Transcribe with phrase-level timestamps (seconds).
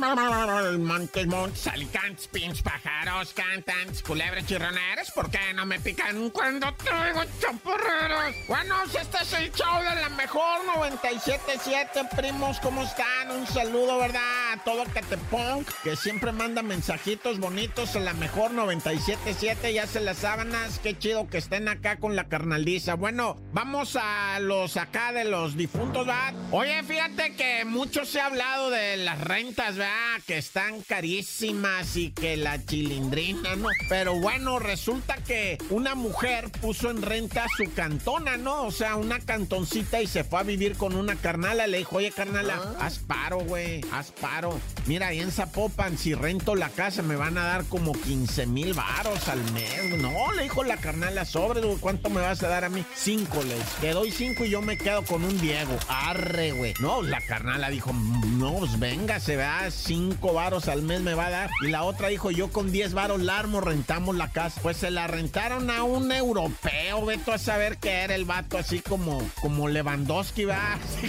[0.00, 7.20] Montes, montes, alicantes, pinches pájaros, cantantes, culebras chirroneras, ¿por qué no me pican cuando traigo
[7.38, 8.34] chaparreros?
[8.48, 13.30] Bueno, este es el show de la mejor 97.7, primos, ¿cómo están?
[13.30, 14.52] Un saludo, ¿verdad?
[14.54, 20.18] A todo Catepunk, que siempre manda mensajitos bonitos a la mejor 97.7, ya se las
[20.18, 22.94] sábanas, qué chido que estén acá con la carnaliza.
[22.94, 26.32] Bueno, vamos a los acá de los difuntos, ¿verdad?
[26.52, 29.89] Oye, fíjate que mucho se ha hablado de las rentas, ¿verdad?
[29.92, 33.68] Ah, que están carísimas y que la chilindrina, ¿no?
[33.88, 38.62] Pero bueno, resulta que una mujer puso en renta su cantona, ¿no?
[38.62, 41.66] O sea, una cantoncita y se fue a vivir con una carnala.
[41.66, 42.86] Le dijo, oye, carnala, ¿Ah?
[42.86, 44.60] haz paro, güey, haz paro.
[44.86, 48.74] Mira, ahí en Zapopan, si rento la casa, me van a dar como 15 mil
[48.74, 49.98] varos al mes.
[49.98, 52.84] No, le dijo la carnala, sobre, güey, ¿cuánto me vas a dar a mí?
[52.94, 55.76] Cinco, le Te doy cinco y yo me quedo con un Diego.
[55.88, 56.74] Arre, güey.
[56.80, 59.36] No, la carnala dijo, no, pues venga, se
[59.80, 61.50] 5 varos al mes me va a dar.
[61.62, 64.60] Y la otra dijo, yo con 10 varos larmo rentamos la casa.
[64.62, 68.80] Pues se la rentaron a un europeo, veto a saber que era el vato, así
[68.80, 71.08] como, como Lewandowski, va, así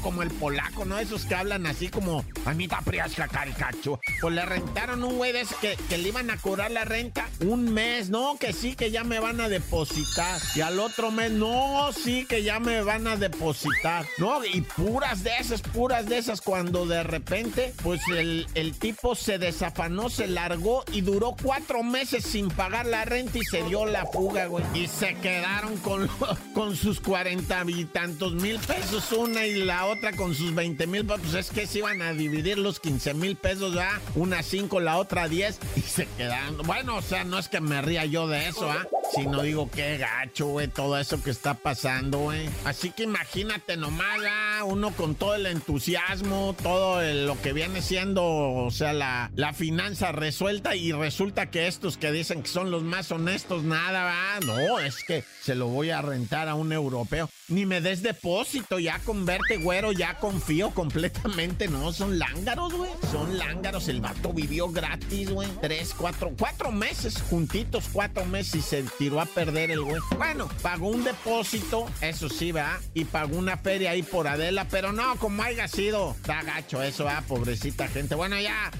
[0.00, 0.98] como, el polaco, ¿no?
[0.98, 4.00] Esos que hablan así como, a mí priasca caricacho.
[4.20, 5.54] Pues le rentaron un güey de ese
[5.88, 9.20] que le iban a cobrar la renta un mes, no, que sí, que ya me
[9.20, 10.40] van a depositar.
[10.54, 14.06] Y al otro mes, no, sí, que ya me van a depositar.
[14.18, 19.38] No, y puras de esas, puras de esas, cuando de repente, pues el, tipo se
[19.38, 24.06] desafanó, se largó y duró cuatro meses sin pagar la renta y se dio la
[24.06, 24.64] fuga, güey.
[24.74, 26.08] Y se quedaron con,
[26.54, 31.04] con sus cuarenta y tantos mil pesos una y la otra con sus veinte mil,
[31.04, 34.00] pues es que se iban a dividir los 15 mil pesos, ¿ah?
[34.14, 36.58] Una cinco, la otra diez y se quedaron.
[36.66, 38.86] Bueno, o sea, no es que me ría yo de eso, ¿ah?
[39.14, 42.48] Sino digo, qué gacho, güey, todo eso que está pasando, güey.
[42.64, 44.55] Así que imagínate nomás, ¿ah?
[44.64, 50.12] Uno con todo el entusiasmo, todo lo que viene siendo, o sea, la, la finanza
[50.12, 54.40] resuelta y resulta que estos que dicen que son los más honestos, nada, va.
[54.44, 57.30] No, es que se lo voy a rentar a un europeo.
[57.48, 61.68] Ni me des depósito, ya con verte, güero, ya confío completamente.
[61.68, 62.90] No, son lángaros, güey.
[63.12, 63.88] Son lángaros.
[63.88, 65.48] El vato vivió gratis, güey.
[65.60, 70.00] Tres, cuatro, cuatro meses juntitos, cuatro meses y se tiró a perder el güey.
[70.16, 72.80] Bueno, pagó un depósito, eso sí, va.
[72.94, 74.26] Y pagó una feria ahí por
[74.70, 76.12] Pero no, como haya sido.
[76.12, 78.14] Está gacho eso, va, pobrecita gente.
[78.14, 78.70] Bueno, ya.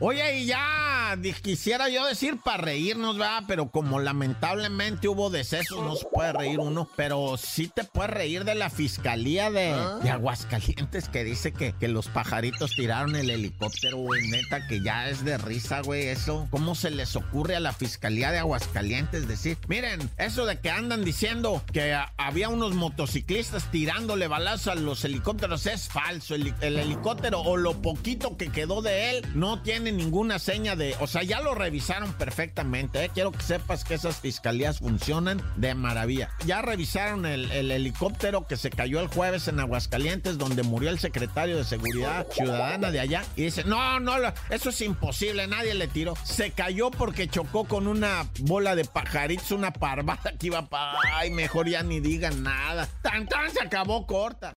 [0.00, 0.95] Oye, y ya
[1.42, 3.44] quisiera yo decir para reírnos, ¿verdad?
[3.46, 6.88] Pero como lamentablemente hubo decesos, no se puede reír uno.
[6.96, 11.88] Pero sí te puedes reír de la fiscalía de, de Aguascalientes que dice que, que
[11.88, 14.26] los pajaritos tiraron el helicóptero, güey.
[14.28, 16.46] Neta, que ya es de risa, güey, eso.
[16.50, 21.04] ¿Cómo se les ocurre a la fiscalía de Aguascalientes decir, miren, eso de que andan
[21.04, 26.34] diciendo que a- había unos motociclistas tirándole balazos a los helicópteros es falso.
[26.34, 30.95] El, el helicóptero o lo poquito que quedó de él no tiene ninguna seña de...
[31.00, 33.04] O sea, ya lo revisaron perfectamente.
[33.04, 33.10] ¿eh?
[33.12, 36.30] Quiero que sepas que esas fiscalías funcionan de maravilla.
[36.46, 40.98] Ya revisaron el, el helicóptero que se cayó el jueves en Aguascalientes, donde murió el
[40.98, 43.24] secretario de Seguridad Ciudadana de allá.
[43.36, 44.14] Y dice, no, no,
[44.50, 46.14] eso es imposible, nadie le tiró.
[46.24, 50.98] Se cayó porque chocó con una bola de pajaritos, una parvada que iba para...
[51.14, 52.88] Ay, mejor ya ni digan nada.
[53.02, 54.54] Tan, tan, se acabó corta.